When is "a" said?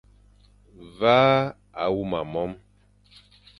1.83-1.85